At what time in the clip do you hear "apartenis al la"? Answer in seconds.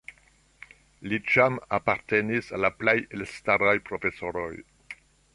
1.77-2.71